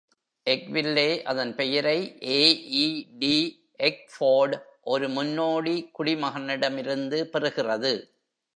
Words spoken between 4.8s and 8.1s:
ஒரு முன்னோடி குடிமகனிடமிருந்து பெறுகிறது.